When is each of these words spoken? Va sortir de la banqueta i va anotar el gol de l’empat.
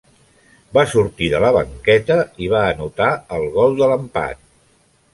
Va 0.77 0.85
sortir 0.93 1.27
de 1.33 1.41
la 1.43 1.51
banqueta 1.59 2.19
i 2.47 2.51
va 2.57 2.65
anotar 2.73 3.13
el 3.39 3.49
gol 3.59 3.81
de 3.83 3.95
l’empat. 3.95 4.47